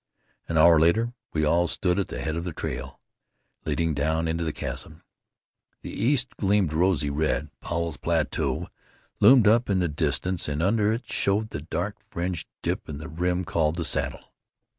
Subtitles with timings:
[0.49, 2.99] An hour later we all stood at the head of the trail
[3.65, 5.03] leading down into the chasm.
[5.83, 7.51] The east gleamed rosy red.
[7.59, 8.69] Powell's Plateau
[9.19, 13.09] loomed up in the distance, and under it showed the dark fringed dip in the
[13.09, 14.31] rim called the Saddle.